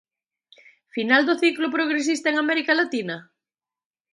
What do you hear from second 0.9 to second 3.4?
Final do ciclo progresista en América Latina?